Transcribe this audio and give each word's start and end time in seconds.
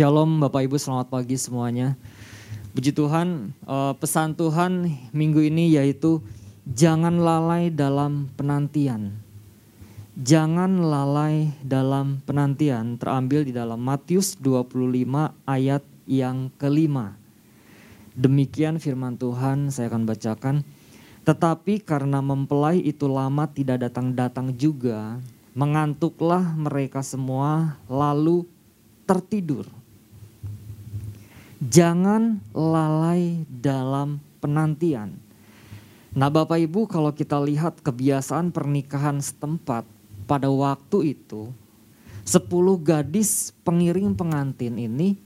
Shalom 0.00 0.40
Bapak 0.40 0.64
Ibu, 0.64 0.80
selamat 0.80 1.12
pagi 1.12 1.36
semuanya. 1.36 1.92
Puji 2.72 2.96
Tuhan, 2.96 3.52
eh, 3.52 3.92
pesan 4.00 4.32
Tuhan 4.32 4.88
minggu 5.12 5.44
ini 5.44 5.76
yaitu 5.76 6.24
jangan 6.64 7.20
lalai 7.20 7.68
dalam 7.68 8.32
penantian. 8.32 9.20
Jangan 10.16 10.80
lalai 10.80 11.52
dalam 11.60 12.24
penantian 12.24 12.96
terambil 12.96 13.44
di 13.44 13.52
dalam 13.52 13.76
Matius 13.76 14.40
25 14.40 15.36
ayat 15.44 15.84
yang 16.08 16.48
kelima. 16.56 17.20
Demikian 18.16 18.80
firman 18.80 19.20
Tuhan 19.20 19.68
saya 19.68 19.92
akan 19.92 20.08
bacakan. 20.08 20.64
Tetapi 21.28 21.84
karena 21.84 22.24
mempelai 22.24 22.80
itu 22.80 23.04
lama 23.04 23.52
tidak 23.52 23.84
datang-datang 23.84 24.56
juga, 24.56 25.20
mengantuklah 25.52 26.56
mereka 26.56 27.04
semua 27.04 27.76
lalu 27.84 28.48
tertidur. 29.04 29.79
Jangan 31.60 32.40
lalai 32.56 33.44
dalam 33.44 34.16
penantian. 34.40 35.12
Nah, 36.16 36.32
Bapak 36.32 36.56
Ibu, 36.56 36.88
kalau 36.88 37.12
kita 37.12 37.36
lihat 37.36 37.84
kebiasaan 37.84 38.48
pernikahan 38.48 39.20
setempat 39.20 39.84
pada 40.24 40.48
waktu 40.48 41.12
itu, 41.20 41.52
sepuluh 42.24 42.80
gadis 42.80 43.52
pengiring 43.60 44.16
pengantin 44.16 44.80
ini 44.80 45.20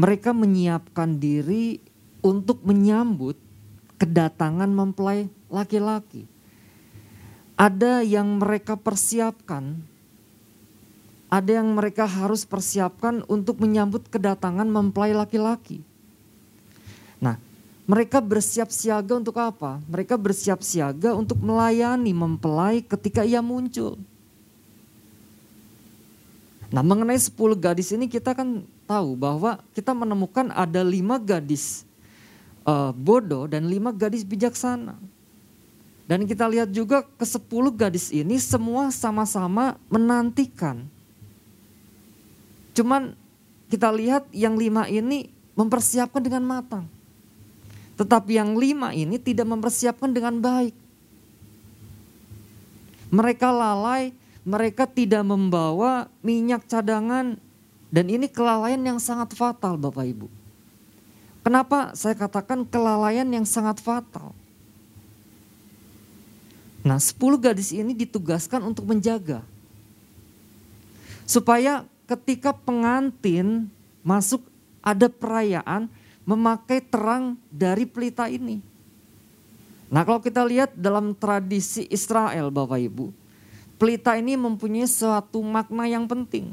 mereka 0.00 0.32
menyiapkan 0.32 1.20
diri 1.20 1.76
untuk 2.24 2.64
menyambut 2.64 3.36
kedatangan 4.00 4.72
mempelai 4.72 5.28
laki-laki. 5.52 6.24
Ada 7.60 8.00
yang 8.00 8.40
mereka 8.40 8.80
persiapkan 8.80 9.84
ada 11.26 11.50
yang 11.58 11.74
mereka 11.74 12.06
harus 12.06 12.46
persiapkan 12.46 13.26
untuk 13.26 13.58
menyambut 13.58 14.06
kedatangan 14.06 14.66
mempelai 14.66 15.10
laki-laki. 15.10 15.82
Nah, 17.18 17.34
mereka 17.86 18.22
bersiap 18.22 18.70
siaga 18.70 19.18
untuk 19.18 19.38
apa? 19.38 19.82
Mereka 19.90 20.14
bersiap 20.18 20.62
siaga 20.62 21.14
untuk 21.14 21.38
melayani 21.42 22.14
mempelai 22.14 22.82
ketika 22.82 23.26
ia 23.26 23.42
muncul. 23.42 23.98
Nah 26.66 26.82
mengenai 26.82 27.14
10 27.14 27.30
gadis 27.54 27.94
ini 27.94 28.10
kita 28.10 28.34
kan 28.34 28.66
tahu 28.90 29.14
bahwa 29.14 29.62
kita 29.70 29.94
menemukan 29.94 30.50
ada 30.50 30.82
lima 30.82 31.14
gadis 31.14 31.86
uh, 32.66 32.90
bodoh 32.90 33.46
dan 33.46 33.70
lima 33.70 33.94
gadis 33.94 34.26
bijaksana. 34.26 34.98
Dan 36.10 36.26
kita 36.26 36.46
lihat 36.46 36.70
juga 36.74 37.06
ke 37.06 37.22
10 37.22 37.46
gadis 37.74 38.10
ini 38.10 38.38
semua 38.42 38.90
sama-sama 38.90 39.78
menantikan 39.86 40.86
Cuman 42.76 43.16
kita 43.72 43.88
lihat 43.88 44.28
yang 44.36 44.60
lima 44.60 44.84
ini 44.84 45.32
mempersiapkan 45.56 46.20
dengan 46.20 46.44
matang. 46.44 46.84
Tetapi 47.96 48.36
yang 48.36 48.52
lima 48.60 48.92
ini 48.92 49.16
tidak 49.16 49.48
mempersiapkan 49.48 50.12
dengan 50.12 50.36
baik. 50.36 50.76
Mereka 53.08 53.48
lalai, 53.48 54.12
mereka 54.44 54.84
tidak 54.84 55.24
membawa 55.24 56.12
minyak 56.20 56.68
cadangan 56.68 57.40
dan 57.88 58.06
ini 58.12 58.28
kelalaian 58.28 58.82
yang 58.84 59.00
sangat 59.00 59.32
fatal 59.32 59.80
Bapak 59.80 60.04
Ibu. 60.04 60.28
Kenapa 61.40 61.94
saya 61.96 62.12
katakan 62.12 62.68
kelalaian 62.68 63.24
yang 63.30 63.46
sangat 63.48 63.80
fatal? 63.80 64.36
Nah, 66.84 66.98
sepuluh 67.00 67.40
gadis 67.40 67.72
ini 67.72 67.96
ditugaskan 67.96 68.62
untuk 68.62 68.84
menjaga. 68.86 69.42
Supaya 71.26 71.86
ketika 72.06 72.54
pengantin 72.54 73.66
masuk 74.06 74.42
ada 74.82 75.10
perayaan 75.10 75.90
memakai 76.22 76.78
terang 76.82 77.34
dari 77.50 77.86
pelita 77.86 78.30
ini. 78.30 78.62
Nah 79.90 80.02
kalau 80.02 80.18
kita 80.18 80.42
lihat 80.42 80.74
dalam 80.74 81.14
tradisi 81.14 81.86
Israel 81.90 82.50
Bapak 82.50 82.78
Ibu, 82.78 83.10
pelita 83.78 84.18
ini 84.18 84.34
mempunyai 84.34 84.86
suatu 84.86 85.42
makna 85.42 85.86
yang 85.86 86.06
penting. 86.10 86.50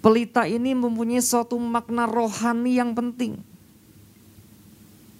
Pelita 0.00 0.48
ini 0.48 0.72
mempunyai 0.72 1.20
suatu 1.20 1.60
makna 1.60 2.08
rohani 2.08 2.80
yang 2.80 2.96
penting. 2.96 3.36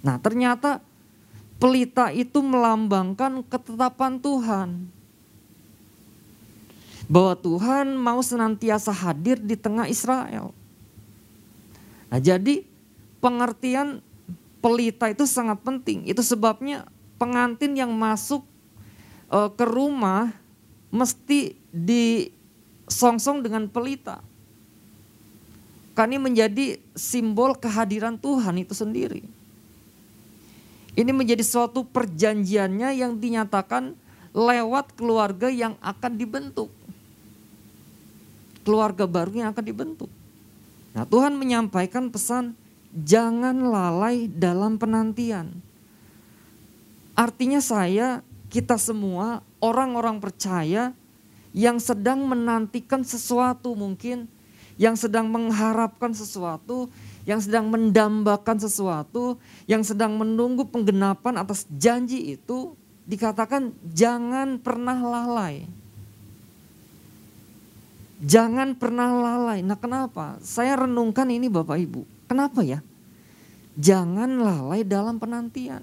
Nah 0.00 0.16
ternyata 0.16 0.80
pelita 1.60 2.08
itu 2.16 2.40
melambangkan 2.40 3.44
ketetapan 3.44 4.16
Tuhan 4.16 4.88
bahwa 7.10 7.34
Tuhan 7.34 7.98
mau 7.98 8.22
senantiasa 8.22 8.94
hadir 8.94 9.43
di 9.43 9.59
tengah 9.59 9.91
Israel. 9.91 10.54
Nah, 12.06 12.22
jadi 12.22 12.62
pengertian 13.19 13.98
pelita 14.62 15.10
itu 15.10 15.26
sangat 15.26 15.59
penting. 15.66 16.06
Itu 16.06 16.22
sebabnya 16.22 16.87
pengantin 17.19 17.75
yang 17.75 17.91
masuk 17.91 18.47
uh, 19.26 19.50
ke 19.50 19.66
rumah 19.66 20.31
mesti 20.94 21.59
disongsong 21.75 23.42
dengan 23.42 23.66
pelita. 23.66 24.22
Karena 25.98 26.15
ini 26.15 26.21
menjadi 26.31 26.66
simbol 26.94 27.59
kehadiran 27.59 28.22
Tuhan 28.22 28.54
itu 28.62 28.72
sendiri. 28.72 29.27
Ini 30.94 31.10
menjadi 31.10 31.42
suatu 31.42 31.82
perjanjiannya 31.82 32.94
yang 32.94 33.19
dinyatakan 33.19 33.98
lewat 34.31 34.94
keluarga 34.94 35.50
yang 35.50 35.75
akan 35.82 36.15
dibentuk 36.15 36.71
keluarga 38.70 39.03
baru 39.03 39.34
yang 39.34 39.50
akan 39.50 39.66
dibentuk. 39.66 40.06
Nah 40.94 41.03
Tuhan 41.03 41.34
menyampaikan 41.34 42.06
pesan 42.06 42.54
jangan 42.94 43.66
lalai 43.66 44.31
dalam 44.31 44.78
penantian. 44.78 45.58
Artinya 47.19 47.59
saya, 47.59 48.22
kita 48.47 48.78
semua 48.78 49.42
orang-orang 49.59 50.22
percaya 50.22 50.94
yang 51.50 51.82
sedang 51.82 52.22
menantikan 52.30 53.03
sesuatu 53.03 53.75
mungkin, 53.75 54.30
yang 54.78 54.94
sedang 54.94 55.26
mengharapkan 55.26 56.14
sesuatu, 56.14 56.86
yang 57.26 57.42
sedang 57.42 57.66
mendambakan 57.75 58.62
sesuatu, 58.62 59.34
yang 59.66 59.82
sedang 59.82 60.14
menunggu 60.14 60.62
penggenapan 60.70 61.42
atas 61.42 61.66
janji 61.75 62.38
itu, 62.38 62.78
dikatakan 63.10 63.75
jangan 63.91 64.62
pernah 64.62 64.94
lalai. 64.94 65.66
Jangan 68.20 68.76
pernah 68.76 69.08
lalai. 69.08 69.64
Nah 69.64 69.81
kenapa? 69.81 70.36
Saya 70.44 70.84
renungkan 70.84 71.25
ini 71.32 71.48
Bapak 71.48 71.81
Ibu. 71.81 72.04
Kenapa 72.28 72.60
ya? 72.60 72.84
Jangan 73.81 74.44
lalai 74.44 74.84
dalam 74.84 75.16
penantian. 75.16 75.81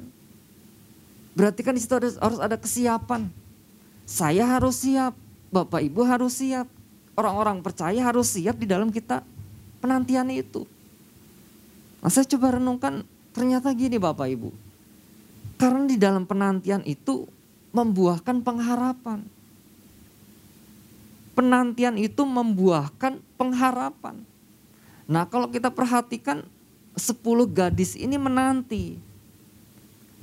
Berarti 1.34 1.66
kan 1.66 1.74
di 1.74 1.82
situ 1.82 1.98
harus, 1.98 2.14
harus 2.22 2.38
ada 2.38 2.54
kesiapan. 2.58 3.30
Saya 4.06 4.46
harus 4.46 4.86
siap, 4.86 5.18
Bapak 5.50 5.82
Ibu 5.82 6.06
harus 6.06 6.38
siap. 6.38 6.70
Orang-orang 7.18 7.66
percaya 7.66 7.98
harus 8.06 8.30
siap 8.38 8.62
di 8.62 8.70
dalam 8.70 8.94
kita 8.94 9.26
penantian 9.82 10.30
itu. 10.30 10.70
Nah 12.06 12.14
saya 12.14 12.30
coba 12.30 12.62
renungkan 12.62 13.02
ternyata 13.34 13.74
gini 13.74 13.98
Bapak 13.98 14.30
Ibu. 14.30 14.50
Karena 15.58 15.90
di 15.90 15.98
dalam 15.98 16.30
penantian 16.30 16.86
itu 16.86 17.26
membuahkan 17.74 18.46
pengharapan 18.46 19.26
penantian 21.38 22.02
itu 22.02 22.26
membuahkan 22.26 23.22
pengharapan. 23.38 24.26
Nah 25.06 25.30
kalau 25.30 25.46
kita 25.54 25.70
perhatikan 25.70 26.42
10 26.98 27.14
gadis 27.54 27.94
ini 27.94 28.18
menanti. 28.18 28.98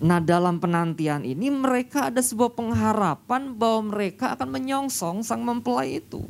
Nah 0.03 0.19
dalam 0.19 0.59
penantian 0.59 1.23
ini 1.23 1.55
mereka 1.55 2.11
ada 2.11 2.19
sebuah 2.19 2.51
pengharapan 2.59 3.55
bahwa 3.55 3.95
mereka 3.95 4.35
akan 4.35 4.59
menyongsong 4.59 5.23
sang 5.23 5.47
mempelai 5.47 6.03
itu. 6.03 6.27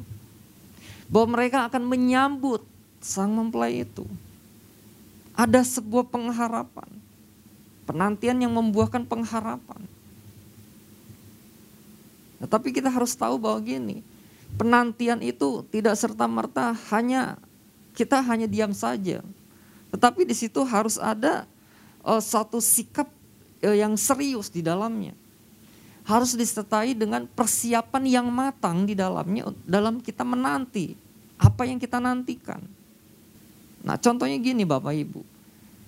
Bahwa 1.08 1.40
mereka 1.40 1.64
akan 1.72 1.88
menyambut 1.88 2.60
sang 3.00 3.32
mempelai 3.32 3.88
itu. 3.88 4.04
Ada 5.32 5.64
sebuah 5.64 6.12
pengharapan. 6.12 6.92
Penantian 7.88 8.36
yang 8.36 8.52
membuahkan 8.52 9.08
pengharapan. 9.08 9.80
Nah, 12.38 12.48
tapi 12.48 12.76
kita 12.76 12.92
harus 12.92 13.16
tahu 13.16 13.40
bahwa 13.40 13.60
gini, 13.64 14.04
penantian 14.54 15.20
itu 15.20 15.66
tidak 15.70 15.98
serta-merta 15.98 16.74
hanya 16.94 17.38
kita 17.94 18.22
hanya 18.22 18.50
diam 18.50 18.74
saja. 18.74 19.22
Tetapi 19.94 20.26
di 20.26 20.34
situ 20.34 20.62
harus 20.66 20.98
ada 20.98 21.46
uh, 22.02 22.18
satu 22.18 22.58
sikap 22.58 23.06
uh, 23.62 23.76
yang 23.76 23.94
serius 23.94 24.50
di 24.50 24.62
dalamnya. 24.62 25.14
Harus 26.04 26.36
disertai 26.36 26.92
dengan 26.92 27.24
persiapan 27.24 28.04
yang 28.04 28.26
matang 28.28 28.84
di 28.84 28.92
dalamnya 28.92 29.48
dalam 29.64 30.04
kita 30.04 30.20
menanti 30.20 30.92
apa 31.40 31.64
yang 31.64 31.80
kita 31.80 31.96
nantikan. 31.96 32.60
Nah, 33.80 33.96
contohnya 33.96 34.36
gini 34.36 34.68
Bapak 34.68 34.92
Ibu. 34.92 35.22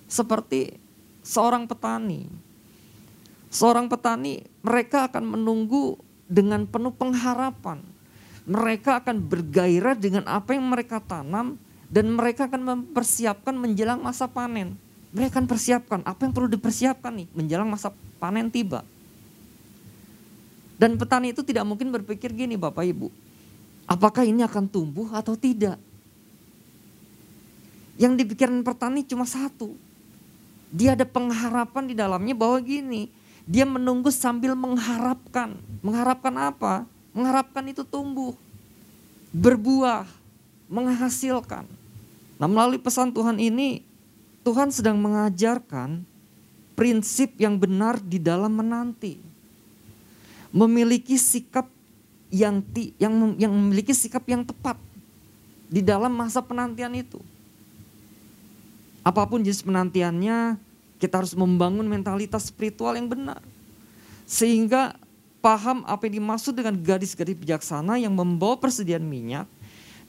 Seperti 0.09 0.73
seorang 1.21 1.69
petani. 1.69 2.25
Seorang 3.53 3.85
petani 3.91 4.41
mereka 4.65 5.05
akan 5.05 5.37
menunggu 5.37 6.01
dengan 6.25 6.65
penuh 6.65 6.91
pengharapan 6.91 7.79
mereka 8.47 9.03
akan 9.03 9.19
bergairah 9.19 9.99
dengan 9.99 10.23
apa 10.23 10.55
yang 10.55 10.63
mereka 10.63 11.03
tanam, 11.03 11.59
Dan 11.87 12.11
mereka 12.11 12.51
akan 12.51 12.67
mempersiapkan 12.67 13.55
menjelang 13.55 14.03
masa 14.03 14.27
panen. 14.27 14.75
Mereka 15.15 15.39
akan 15.39 15.47
persiapkan 15.47 15.99
apa 16.03 16.27
yang 16.27 16.35
perlu 16.35 16.51
dipersiapkan 16.51 17.15
nih 17.15 17.31
menjelang 17.31 17.63
masa 17.63 17.95
panen 18.19 18.51
tiba. 18.51 18.83
Dan 20.75 20.99
petani 20.99 21.31
itu 21.31 21.47
tidak 21.47 21.63
mungkin 21.63 21.87
berpikir 21.95 22.35
gini 22.35 22.59
Bapak 22.59 22.83
Ibu. 22.83 23.07
Apakah 23.87 24.27
ini 24.27 24.43
akan 24.43 24.67
tumbuh 24.67 25.07
atau 25.15 25.39
tidak? 25.39 25.79
Yang 27.95 28.19
dipikirkan 28.19 28.67
petani 28.67 29.07
cuma 29.07 29.23
satu. 29.23 29.73
Dia 30.75 30.91
ada 30.93 31.07
pengharapan 31.07 31.87
di 31.87 31.95
dalamnya 31.95 32.35
bahwa 32.35 32.59
gini. 32.59 33.07
Dia 33.47 33.63
menunggu 33.63 34.11
sambil 34.11 34.59
mengharapkan. 34.59 35.55
Mengharapkan 35.79 36.35
apa? 36.35 36.83
Mengharapkan 37.17 37.65
itu 37.65 37.81
tumbuh. 37.81 38.37
Berbuah. 39.33 40.05
Menghasilkan. 40.69 41.65
Nah 42.37 42.45
melalui 42.45 42.77
pesan 42.77 43.09
Tuhan 43.09 43.41
ini. 43.41 43.81
Tuhan 44.45 44.69
sedang 44.69 45.01
mengajarkan 45.01 46.05
prinsip 46.77 47.33
yang 47.41 47.57
benar 47.57 47.97
di 47.97 48.21
dalam 48.21 48.53
menanti. 48.53 49.17
Memiliki 50.53 51.17
sikap 51.17 51.67
yang 52.29 52.61
yang 53.01 53.35
yang 53.35 53.51
memiliki 53.51 53.91
sikap 53.91 54.23
yang 54.29 54.45
tepat 54.45 54.77
di 55.67 55.83
dalam 55.83 56.15
masa 56.15 56.39
penantian 56.39 56.95
itu. 56.95 57.19
Apa 59.03 59.23
pun 59.27 59.39
jenis 59.39 59.63
penantiannya, 59.63 60.59
kita 60.99 61.23
harus 61.23 61.31
membangun 61.31 61.87
mentalitas 61.87 62.51
spiritual 62.51 62.95
yang 62.95 63.07
benar. 63.07 63.39
Sehingga 64.27 64.99
paham 65.47 65.87
apa 65.87 66.11
yang 66.11 66.19
dimaksud 66.19 66.51
dengan 66.59 66.75
gadis-gadis 66.75 67.39
bijaksana 67.39 67.95
yang 67.95 68.11
membawa 68.11 68.59
persediaan 68.59 69.07
minyak 69.07 69.47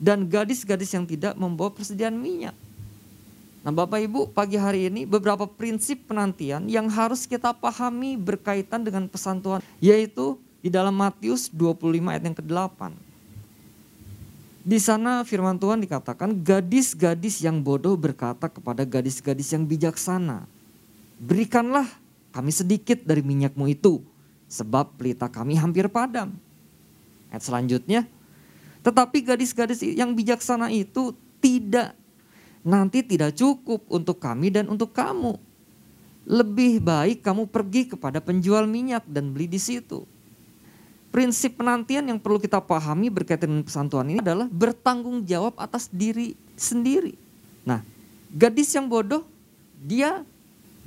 dan 0.02 0.26
gadis-gadis 0.26 0.90
yang 0.90 1.06
tidak 1.06 1.38
membawa 1.38 1.70
persediaan 1.70 2.18
minyak. 2.18 2.58
Nah 3.62 3.70
Bapak 3.70 4.02
Ibu 4.02 4.34
pagi 4.34 4.58
hari 4.58 4.90
ini 4.90 5.06
beberapa 5.06 5.46
prinsip 5.46 6.10
penantian 6.10 6.66
yang 6.66 6.90
harus 6.90 7.22
kita 7.22 7.54
pahami 7.54 8.18
berkaitan 8.18 8.82
dengan 8.82 9.06
pesan 9.06 9.38
Tuhan. 9.38 9.62
Yaitu 9.78 10.42
di 10.58 10.74
dalam 10.74 10.98
Matius 10.98 11.46
25 11.54 12.10
ayat 12.10 12.22
yang 12.26 12.34
ke-8. 12.34 12.90
Di 14.66 14.78
sana 14.82 15.22
firman 15.22 15.54
Tuhan 15.54 15.78
dikatakan 15.78 16.34
gadis-gadis 16.34 17.46
yang 17.46 17.62
bodoh 17.62 17.94
berkata 17.94 18.50
kepada 18.50 18.82
gadis-gadis 18.82 19.54
yang 19.54 19.62
bijaksana. 19.62 20.50
Berikanlah 21.22 21.86
kami 22.34 22.50
sedikit 22.50 23.06
dari 23.06 23.22
minyakmu 23.22 23.70
itu 23.70 24.02
sebab 24.48 24.96
pelita 24.96 25.28
kami 25.28 25.54
hampir 25.54 25.86
padam. 25.92 26.34
Ayat 27.28 27.44
selanjutnya. 27.44 28.08
Tetapi 28.82 29.20
gadis-gadis 29.20 29.84
yang 29.84 30.16
bijaksana 30.16 30.72
itu 30.72 31.12
tidak 31.38 31.92
nanti 32.64 33.04
tidak 33.04 33.36
cukup 33.36 33.84
untuk 33.92 34.18
kami 34.18 34.48
dan 34.48 34.66
untuk 34.66 34.90
kamu. 34.96 35.36
Lebih 36.28 36.80
baik 36.80 37.24
kamu 37.24 37.48
pergi 37.48 37.92
kepada 37.92 38.18
penjual 38.20 38.64
minyak 38.64 39.04
dan 39.08 39.32
beli 39.32 39.48
di 39.48 39.60
situ 39.60 40.04
prinsip 41.08 41.56
penantian 41.56 42.04
yang 42.04 42.20
perlu 42.20 42.36
kita 42.36 42.60
pahami 42.60 43.08
berkaitan 43.08 43.48
dengan 43.48 43.64
pesan 43.64 43.88
Tuhan 43.88 44.06
ini 44.12 44.20
adalah 44.20 44.46
bertanggung 44.48 45.24
jawab 45.24 45.56
atas 45.56 45.88
diri 45.88 46.36
sendiri. 46.54 47.16
Nah, 47.64 47.80
gadis 48.32 48.72
yang 48.76 48.88
bodoh, 48.88 49.24
dia 49.80 50.24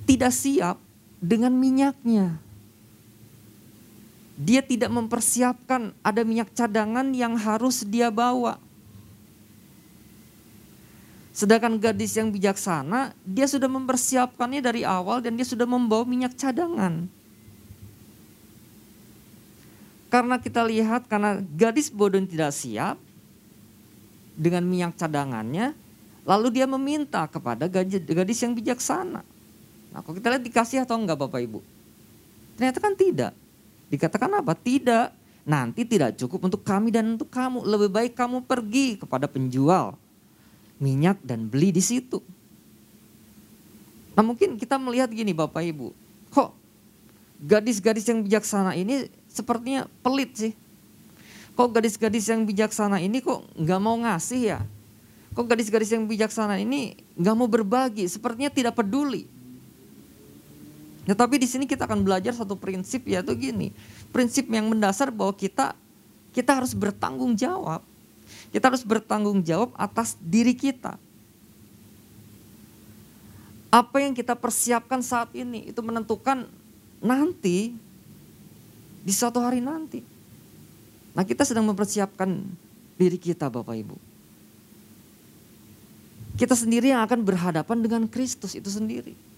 tidak 0.06 0.34
siap 0.34 0.78
dengan 1.18 1.54
minyaknya. 1.54 2.38
Dia 4.42 4.66
tidak 4.66 4.90
mempersiapkan 4.90 5.94
ada 6.02 6.22
minyak 6.26 6.50
cadangan 6.58 7.06
yang 7.14 7.38
harus 7.38 7.86
dia 7.86 8.10
bawa. 8.10 8.58
Sedangkan 11.30 11.78
gadis 11.78 12.18
yang 12.18 12.34
bijaksana, 12.34 13.14
dia 13.22 13.46
sudah 13.46 13.70
mempersiapkannya 13.70 14.66
dari 14.66 14.82
awal 14.82 15.22
dan 15.22 15.38
dia 15.38 15.46
sudah 15.46 15.70
membawa 15.70 16.04
minyak 16.10 16.34
cadangan. 16.34 17.06
Karena 20.12 20.36
kita 20.42 20.66
lihat 20.66 21.08
karena 21.08 21.40
gadis 21.56 21.88
bodoh 21.88 22.20
tidak 22.26 22.52
siap 22.52 22.98
dengan 24.36 24.66
minyak 24.66 24.98
cadangannya, 24.98 25.72
lalu 26.26 26.50
dia 26.50 26.68
meminta 26.68 27.30
kepada 27.30 27.70
gadis 27.70 28.42
yang 28.42 28.58
bijaksana. 28.58 29.22
Nah, 29.92 30.00
kalau 30.02 30.18
kita 30.18 30.34
lihat 30.36 30.44
dikasih 30.44 30.84
atau 30.84 30.98
enggak 30.98 31.16
Bapak 31.16 31.40
Ibu? 31.46 31.62
Ternyata 32.60 32.82
kan 32.84 32.98
tidak. 32.98 33.38
Dikatakan 33.92 34.32
apa? 34.40 34.56
Tidak. 34.56 35.20
Nanti 35.42 35.84
tidak 35.84 36.16
cukup 36.16 36.48
untuk 36.48 36.62
kami 36.64 36.96
dan 36.96 37.20
untuk 37.20 37.28
kamu. 37.28 37.68
Lebih 37.68 37.90
baik 37.92 38.14
kamu 38.16 38.48
pergi 38.48 38.96
kepada 38.96 39.28
penjual 39.28 40.00
minyak 40.82 41.22
dan 41.22 41.46
beli 41.46 41.70
di 41.70 41.84
situ. 41.84 42.18
Nah 44.18 44.26
mungkin 44.26 44.58
kita 44.58 44.82
melihat 44.82 45.14
gini 45.14 45.32
Bapak 45.32 45.62
Ibu. 45.62 45.94
Kok 46.34 46.50
gadis-gadis 47.46 48.10
yang 48.10 48.26
bijaksana 48.26 48.74
ini 48.74 49.08
sepertinya 49.30 49.86
pelit 50.02 50.34
sih. 50.34 50.54
Kok 51.54 51.70
gadis-gadis 51.78 52.26
yang 52.32 52.48
bijaksana 52.48 52.98
ini 52.98 53.22
kok 53.22 53.46
nggak 53.54 53.80
mau 53.80 53.96
ngasih 54.02 54.42
ya? 54.58 54.60
Kok 55.32 55.48
gadis-gadis 55.48 55.94
yang 55.94 56.10
bijaksana 56.10 56.60
ini 56.60 56.98
nggak 57.16 57.36
mau 57.38 57.48
berbagi? 57.48 58.10
Sepertinya 58.10 58.50
tidak 58.52 58.74
peduli. 58.76 59.30
Ya, 61.10 61.18
tapi 61.18 61.42
di 61.42 61.50
sini 61.50 61.66
kita 61.66 61.90
akan 61.90 62.06
belajar 62.06 62.38
satu 62.38 62.54
prinsip 62.54 63.10
yaitu 63.10 63.34
gini. 63.34 63.74
Prinsip 64.14 64.46
yang 64.54 64.70
mendasar 64.70 65.10
bahwa 65.10 65.34
kita 65.34 65.74
kita 66.32 66.62
harus 66.62 66.78
bertanggung 66.78 67.34
jawab. 67.34 67.82
Kita 68.54 68.70
harus 68.70 68.86
bertanggung 68.86 69.42
jawab 69.42 69.74
atas 69.76 70.14
diri 70.22 70.54
kita. 70.54 70.96
Apa 73.72 74.04
yang 74.04 74.12
kita 74.12 74.36
persiapkan 74.36 75.00
saat 75.00 75.32
ini 75.32 75.72
itu 75.72 75.80
menentukan 75.80 76.44
nanti 77.00 77.72
di 79.02 79.14
suatu 79.16 79.40
hari 79.42 79.64
nanti. 79.64 80.04
Nah 81.18 81.24
kita 81.24 81.48
sedang 81.48 81.66
mempersiapkan 81.66 82.30
diri 83.00 83.18
kita 83.18 83.50
Bapak 83.50 83.74
Ibu. 83.74 83.98
Kita 86.36 86.56
sendiri 86.56 86.94
yang 86.94 87.04
akan 87.04 87.26
berhadapan 87.26 87.78
dengan 87.84 88.04
Kristus 88.08 88.56
itu 88.56 88.68
sendiri. 88.68 89.31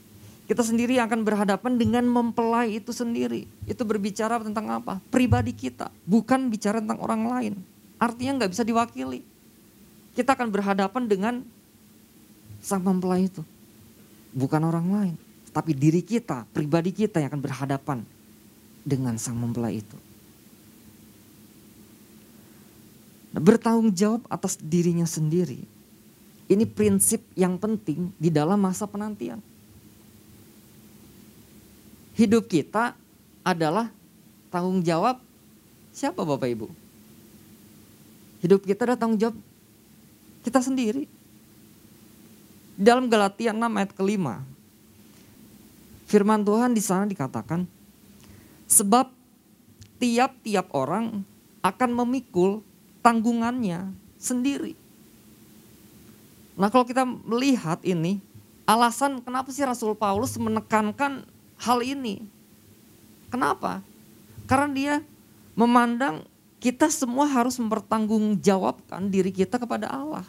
Kita 0.44 0.60
sendiri 0.60 1.00
akan 1.00 1.24
berhadapan 1.24 1.80
dengan 1.80 2.04
mempelai 2.04 2.76
itu 2.76 2.92
sendiri. 2.92 3.48
Itu 3.64 3.88
berbicara 3.88 4.44
tentang 4.44 4.68
apa? 4.76 5.00
Pribadi 5.08 5.56
kita, 5.56 5.88
bukan 6.04 6.52
bicara 6.52 6.84
tentang 6.84 7.00
orang 7.00 7.24
lain. 7.32 7.54
Artinya 7.96 8.44
nggak 8.44 8.52
bisa 8.52 8.68
diwakili. 8.68 9.24
Kita 10.12 10.36
akan 10.36 10.52
berhadapan 10.52 11.04
dengan 11.08 11.34
sang 12.60 12.84
mempelai 12.84 13.32
itu. 13.32 13.40
Bukan 14.36 14.62
orang 14.68 14.88
lain. 14.92 15.16
Tapi 15.56 15.72
diri 15.72 16.04
kita, 16.04 16.44
pribadi 16.52 16.92
kita 16.92 17.24
yang 17.24 17.32
akan 17.32 17.44
berhadapan 17.44 17.98
dengan 18.84 19.16
sang 19.16 19.40
mempelai 19.40 19.80
itu. 19.80 19.98
Nah, 23.32 23.42
bertanggung 23.42 23.96
jawab 23.96 24.28
atas 24.28 24.60
dirinya 24.60 25.08
sendiri. 25.08 25.64
Ini 26.52 26.68
prinsip 26.68 27.24
yang 27.34 27.56
penting 27.56 28.12
di 28.20 28.28
dalam 28.28 28.60
masa 28.60 28.86
penantian. 28.86 29.40
Hidup 32.24 32.48
kita 32.48 32.96
adalah 33.44 33.92
tanggung 34.48 34.80
jawab 34.80 35.20
siapa 35.92 36.24
Bapak 36.24 36.48
Ibu? 36.56 36.72
Hidup 38.40 38.64
kita 38.64 38.88
adalah 38.88 38.96
tanggung 38.96 39.20
jawab 39.20 39.36
kita 40.48 40.64
sendiri. 40.64 41.04
Dalam 42.80 43.12
Galatia 43.12 43.52
6 43.52 43.60
ayat 43.60 43.92
kelima, 43.92 44.40
firman 46.08 46.48
Tuhan 46.48 46.72
di 46.72 46.80
sana 46.80 47.04
dikatakan, 47.12 47.68
Sebab 48.72 49.12
tiap-tiap 50.00 50.72
orang 50.72 51.28
akan 51.60 51.90
memikul 51.92 52.64
tanggungannya 53.04 53.92
sendiri. 54.16 54.80
Nah 56.56 56.72
kalau 56.72 56.88
kita 56.88 57.04
melihat 57.04 57.84
ini, 57.84 58.24
alasan 58.64 59.20
kenapa 59.20 59.52
sih 59.52 59.68
Rasul 59.68 59.92
Paulus 60.00 60.40
menekankan 60.40 61.33
hal 61.64 61.80
ini? 61.80 62.28
Kenapa? 63.32 63.80
Karena 64.46 64.70
dia 64.70 64.96
memandang 65.56 66.28
kita 66.60 66.92
semua 66.92 67.28
harus 67.28 67.56
mempertanggungjawabkan 67.60 69.08
diri 69.08 69.32
kita 69.32 69.56
kepada 69.56 69.88
Allah. 69.88 70.28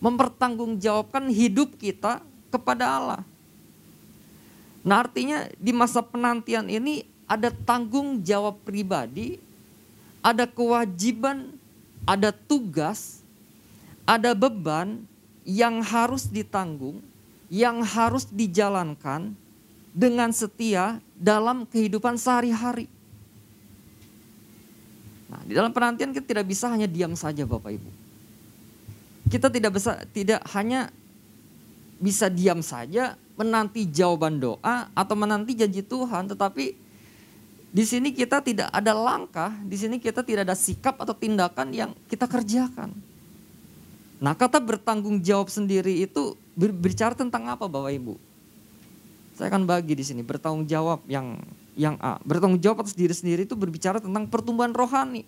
Mempertanggungjawabkan 0.00 1.28
hidup 1.28 1.76
kita 1.76 2.24
kepada 2.48 2.84
Allah. 2.88 3.20
Nah 4.84 5.04
artinya 5.04 5.44
di 5.60 5.72
masa 5.76 6.00
penantian 6.00 6.64
ini 6.68 7.04
ada 7.28 7.52
tanggung 7.52 8.24
jawab 8.24 8.56
pribadi, 8.64 9.36
ada 10.24 10.48
kewajiban, 10.48 11.52
ada 12.08 12.32
tugas, 12.32 13.20
ada 14.08 14.32
beban 14.32 15.04
yang 15.44 15.84
harus 15.84 16.24
ditanggung, 16.28 17.04
yang 17.52 17.84
harus 17.84 18.24
dijalankan 18.28 19.36
dengan 19.98 20.30
setia 20.30 21.02
dalam 21.18 21.66
kehidupan 21.66 22.14
sehari-hari. 22.14 22.86
Nah, 25.26 25.42
di 25.42 25.58
dalam 25.58 25.74
penantian 25.74 26.14
kita 26.14 26.22
tidak 26.22 26.46
bisa 26.46 26.70
hanya 26.70 26.86
diam 26.86 27.18
saja 27.18 27.42
Bapak 27.42 27.74
Ibu. 27.74 27.90
Kita 29.26 29.50
tidak 29.50 29.74
bisa 29.74 29.98
tidak 30.14 30.40
hanya 30.54 30.94
bisa 31.98 32.30
diam 32.30 32.62
saja 32.62 33.18
menanti 33.34 33.90
jawaban 33.90 34.38
doa 34.38 34.86
atau 34.94 35.14
menanti 35.18 35.58
janji 35.58 35.82
Tuhan, 35.82 36.30
tetapi 36.30 36.78
di 37.68 37.84
sini 37.84 38.14
kita 38.14 38.38
tidak 38.38 38.70
ada 38.70 38.94
langkah, 38.94 39.50
di 39.66 39.74
sini 39.74 39.98
kita 39.98 40.22
tidak 40.22 40.46
ada 40.46 40.56
sikap 40.56 40.94
atau 41.02 41.12
tindakan 41.12 41.74
yang 41.74 41.90
kita 42.06 42.30
kerjakan. 42.30 42.94
Nah, 44.22 44.32
kata 44.32 44.62
bertanggung 44.62 45.20
jawab 45.20 45.50
sendiri 45.50 46.06
itu 46.06 46.38
berbicara 46.54 47.18
tentang 47.18 47.50
apa 47.50 47.66
Bapak 47.66 47.92
Ibu? 47.92 48.27
Saya 49.38 49.54
akan 49.54 49.70
bagi 49.70 49.94
di 49.94 50.02
sini 50.02 50.26
bertanggung 50.26 50.66
jawab 50.66 51.06
yang 51.06 51.38
yang 51.78 51.94
A. 52.02 52.18
Bertanggung 52.26 52.58
jawab 52.58 52.82
atas 52.82 52.98
diri 52.98 53.14
sendiri 53.14 53.46
itu 53.46 53.54
berbicara 53.54 54.02
tentang 54.02 54.26
pertumbuhan 54.26 54.74
rohani. 54.74 55.22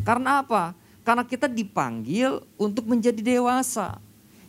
Karena 0.00 0.40
apa? 0.40 0.72
Karena 1.04 1.20
kita 1.20 1.44
dipanggil 1.44 2.40
untuk 2.56 2.88
menjadi 2.88 3.20
dewasa. 3.20 4.00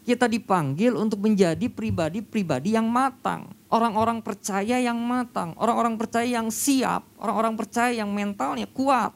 Kita 0.07 0.31
dipanggil 0.31 0.95
untuk 0.95 1.19
menjadi 1.27 1.67
pribadi-pribadi 1.67 2.79
yang 2.79 2.87
matang. 2.87 3.51
Orang-orang 3.67 4.23
percaya 4.23 4.79
yang 4.79 4.95
matang. 4.95 5.51
Orang-orang 5.59 5.99
percaya 5.99 6.39
yang 6.39 6.47
siap. 6.47 7.03
Orang-orang 7.19 7.59
percaya 7.59 7.91
yang 7.91 8.07
mentalnya 8.15 8.67
kuat. 8.71 9.11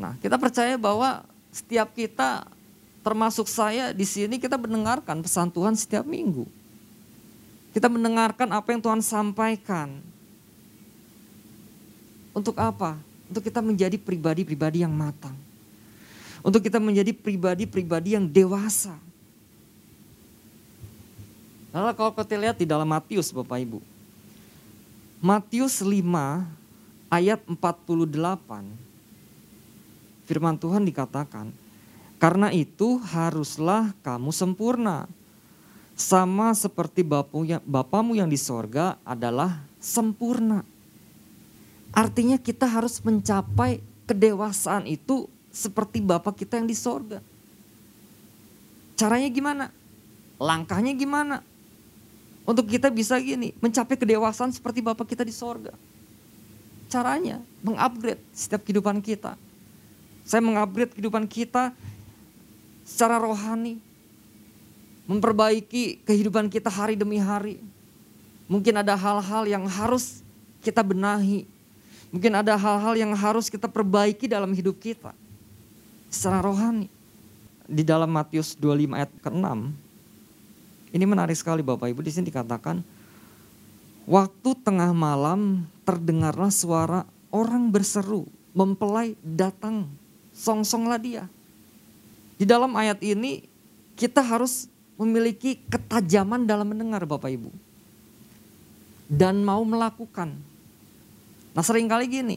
Nah 0.00 0.16
kita 0.24 0.40
percaya 0.40 0.80
bahwa 0.80 1.28
setiap 1.52 1.92
kita 1.92 2.48
termasuk 3.04 3.44
saya 3.52 3.92
di 3.92 4.08
sini 4.08 4.40
kita 4.40 4.56
mendengarkan 4.56 5.20
pesan 5.20 5.52
Tuhan 5.52 5.76
setiap 5.76 6.08
minggu. 6.08 6.63
Kita 7.74 7.90
mendengarkan 7.90 8.54
apa 8.54 8.70
yang 8.70 8.78
Tuhan 8.78 9.02
sampaikan. 9.02 9.98
Untuk 12.30 12.54
apa? 12.54 12.94
Untuk 13.26 13.42
kita 13.42 13.58
menjadi 13.58 13.98
pribadi-pribadi 13.98 14.86
yang 14.86 14.94
matang. 14.94 15.34
Untuk 16.38 16.62
kita 16.62 16.78
menjadi 16.78 17.10
pribadi-pribadi 17.10 18.14
yang 18.14 18.30
dewasa. 18.30 18.94
Lalu 21.74 21.98
kalau 21.98 22.14
kita 22.14 22.38
lihat 22.38 22.56
di 22.62 22.66
dalam 22.70 22.86
Matius 22.86 23.34
Bapak 23.34 23.58
Ibu. 23.58 23.82
Matius 25.18 25.82
5 25.82 25.98
ayat 27.10 27.42
48. 27.42 27.58
Firman 30.30 30.54
Tuhan 30.54 30.86
dikatakan, 30.86 31.50
karena 32.22 32.54
itu 32.54 33.02
haruslah 33.02 33.90
kamu 34.06 34.30
sempurna. 34.30 35.10
Sama 35.94 36.50
seperti 36.58 37.06
Bapamu 37.06 38.18
yang 38.18 38.26
di 38.26 38.34
sorga 38.34 38.98
adalah 39.06 39.62
sempurna. 39.78 40.66
Artinya 41.94 42.34
kita 42.34 42.66
harus 42.66 42.98
mencapai 42.98 43.78
kedewasaan 44.10 44.90
itu 44.90 45.30
seperti 45.54 46.02
Bapak 46.02 46.34
kita 46.34 46.58
yang 46.58 46.66
di 46.66 46.74
sorga. 46.74 47.22
Caranya 48.98 49.30
gimana? 49.30 49.64
Langkahnya 50.42 50.90
gimana? 50.98 51.46
Untuk 52.42 52.66
kita 52.66 52.90
bisa 52.90 53.14
gini, 53.22 53.54
mencapai 53.62 53.94
kedewasaan 53.94 54.50
seperti 54.50 54.82
Bapak 54.82 55.06
kita 55.06 55.22
di 55.22 55.30
sorga. 55.30 55.70
Caranya 56.90 57.38
mengupgrade 57.62 58.20
setiap 58.34 58.66
kehidupan 58.66 58.98
kita. 58.98 59.38
Saya 60.26 60.42
mengupgrade 60.42 60.90
kehidupan 60.98 61.30
kita 61.30 61.70
secara 62.82 63.22
rohani. 63.22 63.78
Memperbaiki 65.04 66.00
kehidupan 66.04 66.48
kita 66.48 66.72
hari 66.72 66.96
demi 66.96 67.20
hari. 67.20 67.60
Mungkin 68.48 68.80
ada 68.80 68.96
hal-hal 68.96 69.44
yang 69.44 69.64
harus 69.68 70.24
kita 70.64 70.80
benahi. 70.80 71.44
Mungkin 72.08 72.32
ada 72.32 72.56
hal-hal 72.56 72.94
yang 72.96 73.12
harus 73.12 73.52
kita 73.52 73.68
perbaiki 73.68 74.24
dalam 74.24 74.52
hidup 74.56 74.80
kita. 74.80 75.12
Secara 76.08 76.40
rohani. 76.40 76.88
Di 77.64 77.84
dalam 77.84 78.08
Matius 78.08 78.56
25 78.56 78.96
ayat 78.96 79.10
ke-6. 79.24 79.48
Ini 80.94 81.04
menarik 81.04 81.36
sekali 81.36 81.60
Bapak 81.60 81.90
Ibu. 81.90 82.00
Di 82.00 82.12
sini 82.12 82.30
dikatakan. 82.32 82.80
Waktu 84.04 84.50
tengah 84.60 84.92
malam 84.92 85.64
terdengarlah 85.84 86.52
suara 86.52 87.04
orang 87.28 87.68
berseru. 87.68 88.24
Mempelai 88.56 89.18
datang. 89.20 89.90
Song-songlah 90.32 91.00
dia. 91.00 91.24
Di 92.40 92.46
dalam 92.48 92.72
ayat 92.78 93.02
ini 93.04 93.44
kita 93.98 94.22
harus 94.22 94.70
memiliki 94.94 95.58
ketajaman 95.66 96.46
dalam 96.46 96.70
mendengar 96.70 97.02
Bapak 97.04 97.30
Ibu. 97.30 97.50
Dan 99.10 99.42
mau 99.44 99.60
melakukan. 99.62 100.32
Nah 101.54 101.62
sering 101.62 101.86
kali 101.86 102.08
gini, 102.10 102.36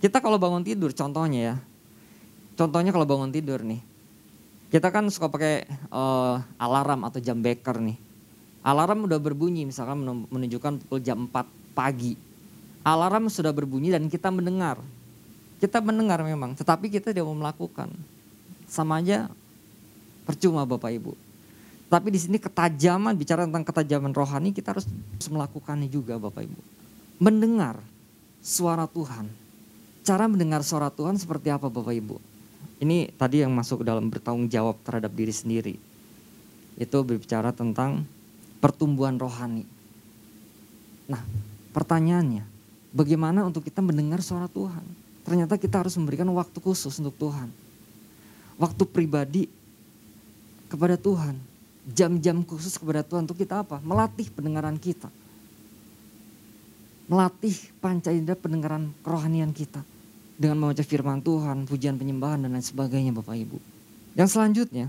kita 0.00 0.18
kalau 0.22 0.40
bangun 0.40 0.64
tidur 0.64 0.90
contohnya 0.94 1.40
ya. 1.52 1.56
Contohnya 2.56 2.92
kalau 2.92 3.08
bangun 3.08 3.32
tidur 3.32 3.64
nih. 3.64 3.80
Kita 4.72 4.88
kan 4.88 5.04
suka 5.12 5.28
pakai 5.28 5.68
uh, 5.92 6.40
alarm 6.56 7.04
atau 7.04 7.20
jam 7.20 7.36
beker 7.36 7.76
nih. 7.76 7.98
Alarm 8.62 9.04
udah 9.10 9.18
berbunyi 9.18 9.66
misalkan 9.68 10.00
menunjukkan 10.30 10.86
pukul 10.86 11.02
jam 11.02 11.28
4 11.28 11.76
pagi. 11.76 12.14
Alarm 12.86 13.28
sudah 13.28 13.50
berbunyi 13.50 13.92
dan 13.92 14.06
kita 14.08 14.30
mendengar. 14.30 14.80
Kita 15.62 15.78
mendengar 15.78 16.18
memang, 16.26 16.58
tetapi 16.58 16.90
kita 16.90 17.14
tidak 17.14 17.22
mau 17.22 17.38
melakukan 17.38 17.86
sama 18.66 18.98
aja 18.98 19.30
percuma 20.26 20.66
Bapak 20.66 20.90
Ibu. 20.90 21.14
Tapi 21.92 22.08
di 22.08 22.16
sini 22.16 22.40
ketajaman, 22.40 23.12
bicara 23.12 23.44
tentang 23.44 23.68
ketajaman 23.68 24.16
rohani, 24.16 24.56
kita 24.56 24.72
harus 24.72 24.88
melakukannya 25.28 25.92
juga 25.92 26.16
Bapak 26.16 26.48
Ibu. 26.48 26.60
Mendengar 27.20 27.76
suara 28.40 28.88
Tuhan. 28.88 29.28
Cara 30.00 30.24
mendengar 30.24 30.64
suara 30.64 30.88
Tuhan 30.88 31.20
seperti 31.20 31.52
apa 31.52 31.68
Bapak 31.68 31.92
Ibu? 31.92 32.16
Ini 32.80 33.12
tadi 33.20 33.44
yang 33.44 33.52
masuk 33.52 33.84
dalam 33.84 34.08
bertanggung 34.08 34.48
jawab 34.48 34.80
terhadap 34.80 35.12
diri 35.12 35.36
sendiri. 35.36 35.74
Itu 36.80 37.04
berbicara 37.04 37.52
tentang 37.52 38.08
pertumbuhan 38.64 39.20
rohani. 39.20 39.68
Nah 41.12 41.20
pertanyaannya, 41.76 42.48
bagaimana 42.96 43.44
untuk 43.44 43.68
kita 43.68 43.84
mendengar 43.84 44.24
suara 44.24 44.48
Tuhan? 44.48 44.82
Ternyata 45.28 45.60
kita 45.60 45.84
harus 45.84 45.94
memberikan 46.00 46.26
waktu 46.32 46.56
khusus 46.56 46.96
untuk 46.98 47.14
Tuhan 47.20 47.52
waktu 48.62 48.82
pribadi 48.86 49.50
kepada 50.70 50.94
Tuhan. 50.94 51.51
Jam-jam 51.82 52.46
khusus 52.46 52.78
kepada 52.78 53.02
Tuhan 53.02 53.26
untuk 53.26 53.38
kita 53.38 53.66
apa? 53.66 53.82
Melatih 53.82 54.30
pendengaran 54.30 54.78
kita. 54.78 55.10
Melatih 57.10 57.58
panca 57.82 58.14
indera 58.14 58.38
pendengaran 58.38 58.94
kerohanian 59.02 59.50
kita. 59.50 59.82
Dengan 60.38 60.62
membaca 60.62 60.82
firman 60.86 61.18
Tuhan, 61.18 61.66
pujian 61.66 61.98
penyembahan 61.98 62.46
dan 62.46 62.54
lain 62.54 62.62
sebagainya 62.62 63.10
Bapak 63.14 63.34
Ibu. 63.34 63.58
Yang 64.14 64.28
selanjutnya, 64.38 64.86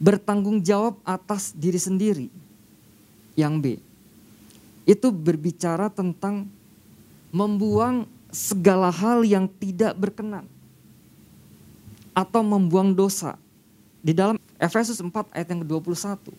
bertanggung 0.00 0.64
jawab 0.64 0.98
atas 1.06 1.54
diri 1.54 1.78
sendiri. 1.78 2.26
Yang 3.38 3.54
B, 3.60 3.66
itu 4.84 5.08
berbicara 5.08 5.88
tentang 5.88 6.50
membuang 7.32 8.04
segala 8.28 8.92
hal 8.92 9.24
yang 9.24 9.48
tidak 9.60 9.96
berkenan 9.96 10.44
atau 12.12 12.44
membuang 12.44 12.92
dosa. 12.92 13.40
Di 14.02 14.12
dalam 14.12 14.36
Efesus 14.62 15.02
4 15.02 15.10
ayat 15.34 15.48
yang 15.50 15.66
ke-21. 15.66 16.30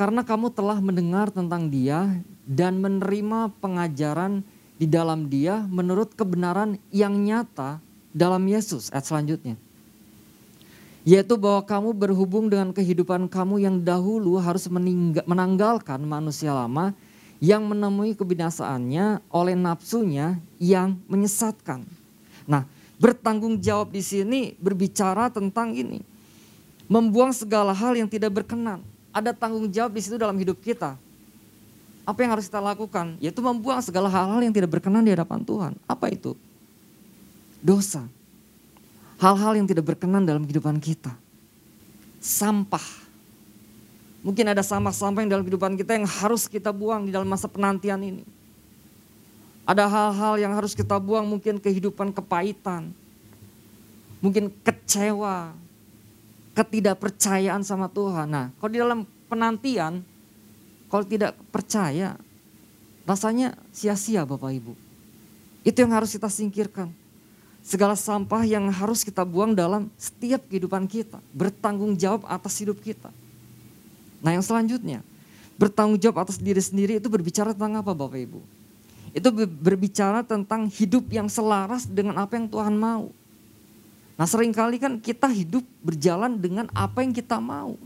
Karena 0.00 0.24
kamu 0.24 0.48
telah 0.48 0.80
mendengar 0.80 1.28
tentang 1.28 1.68
dia 1.68 2.08
dan 2.48 2.80
menerima 2.80 3.52
pengajaran 3.60 4.40
di 4.80 4.88
dalam 4.88 5.28
dia 5.28 5.60
menurut 5.68 6.16
kebenaran 6.16 6.80
yang 6.88 7.12
nyata 7.12 7.76
dalam 8.16 8.40
Yesus. 8.48 8.88
Ayat 8.88 9.04
selanjutnya. 9.04 9.60
Yaitu 11.04 11.36
bahwa 11.36 11.60
kamu 11.68 11.92
berhubung 11.92 12.48
dengan 12.48 12.72
kehidupan 12.72 13.28
kamu 13.28 13.60
yang 13.60 13.76
dahulu 13.84 14.40
harus 14.40 14.66
menanggalkan 15.28 16.00
manusia 16.00 16.56
lama 16.56 16.96
yang 17.44 17.62
menemui 17.68 18.16
kebinasaannya 18.16 19.20
oleh 19.28 19.54
nafsunya 19.54 20.40
yang 20.56 20.96
menyesatkan. 21.06 21.84
Nah, 22.48 22.64
Bertanggung 22.96 23.60
jawab 23.60 23.92
di 23.92 24.00
sini 24.00 24.56
berbicara 24.56 25.28
tentang 25.28 25.76
ini. 25.76 26.00
Membuang 26.86 27.34
segala 27.34 27.74
hal 27.74 27.98
yang 27.98 28.06
tidak 28.06 28.30
berkenan. 28.42 28.82
Ada 29.10 29.34
tanggung 29.34 29.66
jawab 29.70 29.92
di 29.96 30.00
situ 30.02 30.14
dalam 30.16 30.36
hidup 30.38 30.58
kita. 30.62 30.94
Apa 32.06 32.22
yang 32.22 32.38
harus 32.38 32.46
kita 32.46 32.62
lakukan? 32.62 33.18
Yaitu 33.18 33.42
membuang 33.42 33.82
segala 33.82 34.06
hal-hal 34.06 34.38
yang 34.38 34.54
tidak 34.54 34.78
berkenan 34.78 35.02
di 35.02 35.10
hadapan 35.10 35.42
Tuhan. 35.42 35.72
Apa 35.90 36.06
itu? 36.14 36.38
Dosa. 37.58 38.06
Hal-hal 39.18 39.58
yang 39.58 39.66
tidak 39.66 39.82
berkenan 39.82 40.22
dalam 40.22 40.46
kehidupan 40.46 40.78
kita. 40.78 41.10
Sampah. 42.22 42.84
Mungkin 44.22 44.46
ada 44.54 44.62
sampah-sampah 44.62 45.26
yang 45.26 45.30
dalam 45.34 45.44
kehidupan 45.46 45.74
kita 45.74 45.98
yang 45.98 46.06
harus 46.06 46.46
kita 46.46 46.70
buang 46.70 47.06
di 47.06 47.14
dalam 47.14 47.26
masa 47.26 47.50
penantian 47.50 47.98
ini 48.02 48.36
ada 49.66 49.90
hal-hal 49.90 50.38
yang 50.38 50.54
harus 50.54 50.78
kita 50.78 50.94
buang, 51.02 51.26
mungkin 51.26 51.58
kehidupan 51.58 52.14
kepahitan, 52.14 52.94
mungkin 54.22 54.54
kecewa, 54.62 55.50
ketidakpercayaan 56.56 57.60
sama 57.60 57.92
Tuhan. 57.92 58.26
Nah, 58.32 58.46
kalau 58.56 58.70
di 58.72 58.80
dalam 58.80 59.04
penantian, 59.28 60.00
kalau 60.88 61.04
tidak 61.04 61.36
percaya, 61.52 62.16
rasanya 63.04 63.52
sia-sia 63.70 64.24
Bapak 64.24 64.56
Ibu. 64.56 64.72
Itu 65.62 65.84
yang 65.84 65.92
harus 65.92 66.16
kita 66.16 66.32
singkirkan. 66.32 66.88
segala 67.66 67.98
sampah 67.98 68.46
yang 68.46 68.70
harus 68.70 69.02
kita 69.02 69.26
buang 69.26 69.50
dalam 69.50 69.90
setiap 69.98 70.46
kehidupan 70.46 70.86
kita, 70.86 71.18
bertanggung 71.34 71.98
jawab 71.98 72.22
atas 72.30 72.62
hidup 72.62 72.78
kita. 72.78 73.10
Nah, 74.22 74.38
yang 74.38 74.46
selanjutnya, 74.46 75.02
bertanggung 75.58 75.98
jawab 75.98 76.22
atas 76.22 76.38
diri 76.38 76.62
sendiri 76.62 77.02
itu 77.02 77.10
berbicara 77.10 77.50
tentang 77.50 77.82
apa, 77.82 77.90
Bapak 77.90 78.22
Ibu? 78.22 78.38
Itu 79.10 79.34
berbicara 79.34 80.22
tentang 80.22 80.70
hidup 80.70 81.10
yang 81.10 81.26
selaras 81.26 81.90
dengan 81.90 82.22
apa 82.22 82.38
yang 82.38 82.46
Tuhan 82.46 82.78
mau. 82.78 83.10
Nah, 84.16 84.24
sering 84.24 84.50
kali 84.50 84.80
kan 84.80 84.96
kita 84.96 85.28
hidup 85.28 85.62
berjalan 85.84 86.40
dengan 86.40 86.66
apa 86.72 87.04
yang 87.04 87.12
kita 87.12 87.36
mau. 87.36 87.76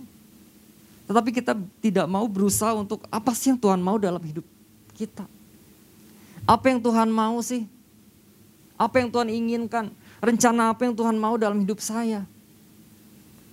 Tetapi 1.10 1.30
kita 1.34 1.58
tidak 1.82 2.06
mau 2.06 2.22
berusaha 2.30 2.70
untuk 2.70 3.02
apa 3.10 3.34
sih 3.34 3.50
yang 3.50 3.58
Tuhan 3.58 3.82
mau 3.82 3.98
dalam 3.98 4.22
hidup 4.22 4.46
kita. 4.94 5.26
Apa 6.46 6.70
yang 6.70 6.78
Tuhan 6.78 7.10
mau 7.10 7.42
sih? 7.42 7.66
Apa 8.78 9.02
yang 9.02 9.10
Tuhan 9.10 9.26
inginkan? 9.26 9.90
Rencana 10.22 10.70
apa 10.70 10.86
yang 10.86 10.94
Tuhan 10.94 11.18
mau 11.18 11.34
dalam 11.34 11.58
hidup 11.58 11.82
saya? 11.82 12.22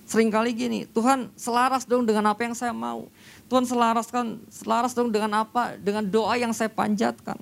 Seringkali 0.08 0.56
gini, 0.56 0.80
Tuhan 0.88 1.28
selaras 1.36 1.84
dong 1.84 2.06
dengan 2.06 2.30
apa 2.30 2.40
yang 2.46 2.56
saya 2.56 2.72
mau. 2.72 3.10
Tuhan 3.50 3.66
selaraskan, 3.66 4.40
selaras 4.48 4.96
dong 4.96 5.12
dengan 5.12 5.44
apa? 5.44 5.76
Dengan 5.76 6.06
doa 6.06 6.38
yang 6.38 6.54
saya 6.54 6.72
panjatkan. 6.72 7.36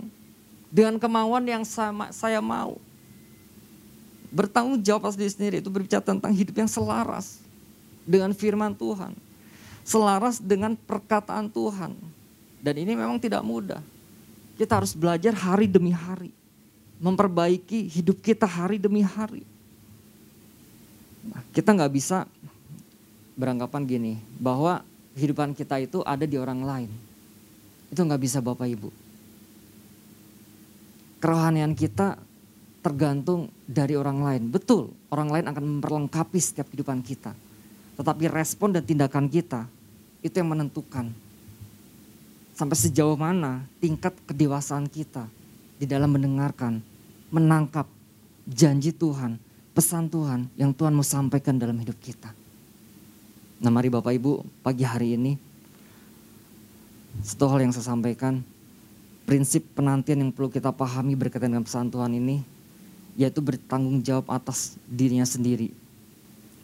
Dengan 0.72 0.98
kemauan 0.98 1.46
yang 1.46 1.62
saya, 1.62 1.94
saya 2.10 2.42
mau. 2.42 2.80
Bertanggung 4.36 4.84
jawab 4.84 5.08
atas 5.08 5.16
diri 5.16 5.32
sendiri 5.32 5.56
itu 5.64 5.72
berbicara 5.72 6.04
tentang 6.04 6.28
hidup 6.36 6.52
yang 6.60 6.68
selaras 6.68 7.40
dengan 8.04 8.36
firman 8.36 8.76
Tuhan. 8.76 9.16
Selaras 9.80 10.36
dengan 10.36 10.76
perkataan 10.76 11.48
Tuhan. 11.48 11.96
Dan 12.60 12.74
ini 12.76 12.92
memang 12.92 13.16
tidak 13.16 13.40
mudah. 13.40 13.80
Kita 14.60 14.76
harus 14.76 14.92
belajar 14.92 15.32
hari 15.32 15.64
demi 15.64 15.88
hari 15.88 16.36
memperbaiki 16.96 17.92
hidup 17.92 18.24
kita 18.24 18.48
hari 18.48 18.80
demi 18.80 19.04
hari. 19.04 19.44
Nah, 21.26 21.42
kita 21.52 21.74
nggak 21.76 21.92
bisa 21.92 22.24
beranggapan 23.36 23.82
gini 23.84 24.12
bahwa 24.40 24.80
kehidupan 25.12 25.52
kita 25.52 25.76
itu 25.82 26.00
ada 26.06 26.24
di 26.24 26.36
orang 26.40 26.60
lain. 26.64 26.90
Itu 27.92 28.00
nggak 28.00 28.22
bisa 28.22 28.38
Bapak 28.40 28.68
Ibu. 28.68 28.90
Kerohanian 31.20 31.76
kita 31.76 32.16
tergantung 32.86 33.50
dari 33.66 33.98
orang 33.98 34.22
lain. 34.22 34.42
Betul, 34.46 34.94
orang 35.10 35.26
lain 35.34 35.46
akan 35.50 35.64
memperlengkapi 35.66 36.38
setiap 36.38 36.70
kehidupan 36.70 37.02
kita. 37.02 37.34
Tetapi 37.98 38.30
respon 38.30 38.70
dan 38.78 38.86
tindakan 38.86 39.26
kita 39.26 39.66
itu 40.22 40.38
yang 40.38 40.54
menentukan 40.54 41.10
sampai 42.54 42.78
sejauh 42.78 43.18
mana 43.18 43.66
tingkat 43.82 44.14
kedewasaan 44.30 44.86
kita 44.86 45.26
di 45.82 45.84
dalam 45.90 46.14
mendengarkan, 46.14 46.78
menangkap 47.34 47.90
janji 48.46 48.94
Tuhan, 48.94 49.34
pesan 49.74 50.06
Tuhan 50.06 50.46
yang 50.54 50.70
Tuhan 50.70 50.94
mau 50.94 51.02
sampaikan 51.02 51.58
dalam 51.58 51.74
hidup 51.82 51.98
kita. 51.98 52.30
Nah 53.66 53.70
mari 53.74 53.90
Bapak 53.90 54.14
Ibu 54.14 54.62
pagi 54.62 54.86
hari 54.86 55.18
ini, 55.18 55.34
satu 57.18 57.50
hal 57.50 57.66
yang 57.66 57.74
saya 57.74 57.90
sampaikan, 57.90 58.46
prinsip 59.26 59.66
penantian 59.74 60.22
yang 60.22 60.30
perlu 60.30 60.54
kita 60.54 60.70
pahami 60.70 61.18
berkaitan 61.18 61.50
dengan 61.50 61.66
pesan 61.66 61.90
Tuhan 61.90 62.14
ini, 62.14 62.55
yaitu 63.16 63.40
bertanggung 63.40 64.04
jawab 64.04 64.28
atas 64.30 64.76
dirinya 64.86 65.24
sendiri. 65.24 65.72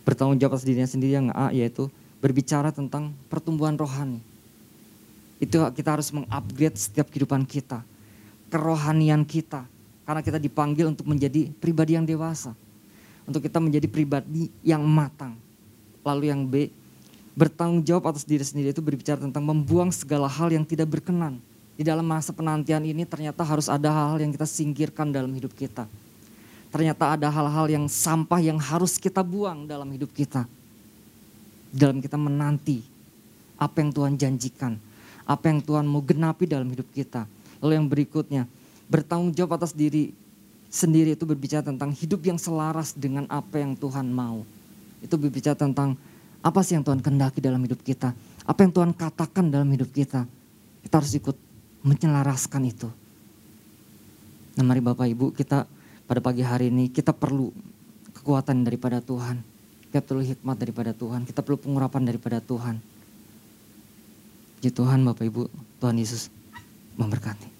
Bertanggung 0.04 0.36
jawab 0.36 0.60
atas 0.60 0.68
dirinya 0.68 0.86
sendiri 0.86 1.16
yang 1.16 1.32
A, 1.32 1.50
yaitu 1.50 1.88
berbicara 2.20 2.70
tentang 2.70 3.10
pertumbuhan 3.26 3.74
rohani. 3.74 4.20
Itu 5.42 5.58
kita 5.74 5.98
harus 5.98 6.12
mengupgrade 6.14 6.78
setiap 6.78 7.10
kehidupan 7.10 7.42
kita 7.48 7.82
kerohanian 8.52 9.24
kita. 9.24 9.64
Karena 10.04 10.20
kita 10.20 10.36
dipanggil 10.36 10.92
untuk 10.92 11.08
menjadi 11.08 11.48
pribadi 11.56 11.96
yang 11.96 12.04
dewasa. 12.04 12.52
Untuk 13.24 13.40
kita 13.40 13.56
menjadi 13.56 13.88
pribadi 13.88 14.52
yang 14.60 14.84
matang. 14.84 15.32
Lalu 16.04 16.28
yang 16.28 16.44
B, 16.44 16.68
bertanggung 17.32 17.80
jawab 17.80 18.12
atas 18.12 18.28
diri 18.28 18.44
sendiri 18.44 18.76
itu 18.76 18.84
berbicara 18.84 19.16
tentang 19.24 19.40
membuang 19.40 19.88
segala 19.88 20.28
hal 20.28 20.52
yang 20.52 20.68
tidak 20.68 20.92
berkenan. 20.92 21.40
Di 21.72 21.86
dalam 21.86 22.04
masa 22.04 22.36
penantian 22.36 22.84
ini 22.84 23.08
ternyata 23.08 23.40
harus 23.40 23.72
ada 23.72 23.88
hal-hal 23.88 24.20
yang 24.20 24.34
kita 24.34 24.44
singkirkan 24.44 25.08
dalam 25.08 25.32
hidup 25.32 25.56
kita. 25.56 25.88
Ternyata 26.72 27.20
ada 27.20 27.28
hal-hal 27.28 27.68
yang 27.68 27.84
sampah 27.86 28.40
yang 28.40 28.56
harus 28.56 28.96
kita 28.96 29.20
buang 29.20 29.68
dalam 29.68 29.92
hidup 29.92 30.08
kita. 30.16 30.48
Dalam 31.68 32.00
kita 32.00 32.16
menanti 32.16 32.80
apa 33.60 33.84
yang 33.84 33.92
Tuhan 33.92 34.16
janjikan. 34.16 34.80
Apa 35.28 35.52
yang 35.52 35.60
Tuhan 35.60 35.84
mau 35.84 36.02
genapi 36.02 36.48
dalam 36.50 36.66
hidup 36.72 36.88
kita 36.90 37.28
Lalu 37.62 37.72
yang 37.78 37.86
berikutnya, 37.86 38.42
bertanggung 38.90 39.30
jawab 39.30 39.62
atas 39.62 39.70
diri 39.70 40.10
sendiri 40.66 41.14
itu 41.14 41.22
berbicara 41.22 41.62
tentang 41.62 41.94
hidup 41.94 42.18
yang 42.26 42.34
selaras 42.34 42.90
dengan 42.90 43.30
apa 43.30 43.62
yang 43.62 43.78
Tuhan 43.78 44.10
mau. 44.10 44.42
Itu 44.98 45.14
berbicara 45.14 45.54
tentang 45.54 45.94
apa 46.42 46.60
sih 46.66 46.74
yang 46.74 46.82
Tuhan 46.82 46.98
kendaki 46.98 47.38
dalam 47.38 47.62
hidup 47.62 47.78
kita. 47.86 48.10
Apa 48.42 48.66
yang 48.66 48.74
Tuhan 48.74 48.90
katakan 48.90 49.46
dalam 49.46 49.70
hidup 49.70 49.94
kita. 49.94 50.26
Kita 50.82 50.94
harus 50.98 51.14
ikut 51.14 51.38
menyelaraskan 51.86 52.62
itu. 52.66 52.90
Nah 54.58 54.64
mari 54.66 54.82
Bapak 54.82 55.06
Ibu 55.06 55.30
kita 55.38 55.62
pada 56.08 56.20
pagi 56.24 56.42
hari 56.42 56.72
ini 56.72 56.88
kita 56.88 57.12
perlu 57.12 57.52
kekuatan 58.16 58.64
daripada 58.64 58.98
Tuhan. 59.04 59.42
Kita 59.92 60.00
perlu 60.00 60.24
hikmat 60.24 60.56
daripada 60.56 60.96
Tuhan. 60.96 61.28
Kita 61.28 61.44
perlu 61.44 61.60
pengurapan 61.60 62.02
daripada 62.08 62.40
Tuhan. 62.40 62.80
Ya 64.64 64.70
Tuhan 64.72 65.04
Bapak 65.04 65.26
Ibu, 65.28 65.52
Tuhan 65.82 65.96
Yesus 66.00 66.32
memberkati. 66.96 67.51